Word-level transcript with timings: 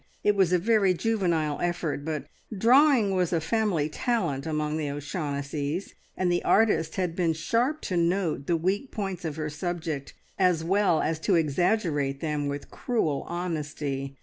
It 0.23 0.35
was 0.35 0.51
a 0.51 0.57
very 0.57 0.95
juvenile 0.95 1.61
effort, 1.61 2.03
but 2.03 2.25
drawing 2.57 3.11
was 3.13 3.31
a 3.31 3.39
family 3.39 3.87
talent 3.87 4.47
among 4.47 4.77
the 4.77 4.89
O'Shaughnessys, 4.89 5.93
and 6.17 6.31
the 6.31 6.43
artist 6.43 6.95
had 6.95 7.15
been 7.15 7.33
sharp 7.33 7.81
to 7.81 7.97
note 7.97 8.47
the 8.47 8.57
weak 8.57 8.89
points 8.91 9.25
of 9.25 9.35
her 9.35 9.51
subject, 9.51 10.15
as 10.39 10.63
well 10.63 11.03
as 11.03 11.19
to 11.19 11.35
exaggerate 11.35 12.19
them 12.19 12.47
with 12.47 12.71
cruel 12.71 13.25
honesty. 13.27 14.17